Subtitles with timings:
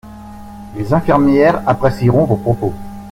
[0.75, 2.73] Les infirmières apprécieront vos propos.